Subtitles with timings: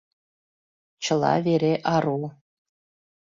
[1.03, 2.17] Чыла вере ару.